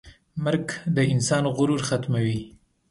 مرګ 0.43 0.65
د 0.95 0.97
انسان 1.13 1.43
غرور 1.55 1.81
ختموي. 1.87 2.39